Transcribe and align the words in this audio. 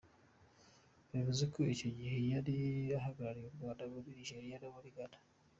Bivuze 1.11 1.43
ko 1.53 1.59
icyo 1.73 1.89
gihe 1.97 2.17
yari 2.31 2.55
ahagarariye 2.99 3.47
u 3.49 3.55
Rwanda 3.57 3.83
muri 3.93 4.07
Nigeria 4.17 4.55
no 4.63 4.69
muri 4.75 4.89
Ghana. 4.97 5.19